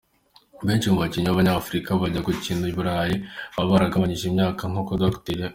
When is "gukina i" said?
2.27-2.75